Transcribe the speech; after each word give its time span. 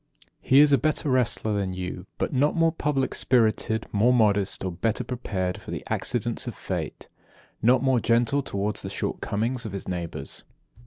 52. 0.41 0.49
He 0.49 0.59
is 0.61 0.71
a 0.71 0.79
better 0.79 1.09
wrestler 1.11 1.53
than 1.53 1.75
you, 1.75 2.07
but 2.17 2.33
not 2.33 2.55
more 2.55 2.71
public 2.71 3.13
spirited, 3.13 3.85
more 3.91 4.11
modest, 4.11 4.65
or 4.65 4.71
better 4.71 5.03
prepared 5.03 5.61
for 5.61 5.69
the 5.69 5.83
accidents 5.89 6.47
of 6.47 6.55
fate; 6.55 7.07
not 7.61 7.83
more 7.83 7.99
gentle 7.99 8.41
toward 8.41 8.77
the 8.77 8.89
short 8.89 9.21
comings 9.21 9.63
of 9.63 9.73
his 9.73 9.87
neighbours. 9.87 10.43